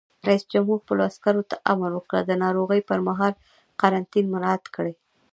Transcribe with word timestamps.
رئیس 0.27 0.43
جمهور 0.53 0.77
خپلو 0.83 1.01
عسکرو 1.09 1.43
ته 1.49 1.55
امر 1.71 1.91
وکړ؛ 1.95 2.19
د 2.25 2.31
ناروغۍ 2.43 2.81
پر 2.89 2.99
مهال 3.07 3.33
قرنطین 3.81 4.25
مراعات 4.33 4.63
کړئ! 4.75 4.93